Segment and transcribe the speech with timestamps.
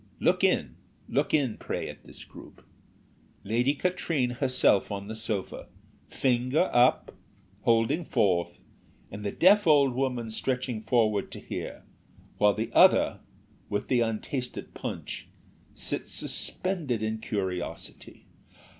[0.19, 0.77] Look in,
[1.07, 2.65] look in pray, at this group.
[3.43, 5.67] Lady Katrine herself on the sofa,
[6.09, 7.13] finger up
[7.65, 8.59] holding forth;
[9.11, 11.83] and the deaf old woman stretching forward to hear,
[12.39, 13.19] while the other,
[13.69, 15.27] with the untasted punch,
[15.75, 18.25] sits suspended in curiosity.